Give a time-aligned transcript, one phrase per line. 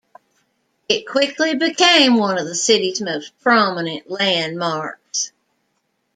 [0.89, 5.31] It quickly became one of the city's most prominent landmarks.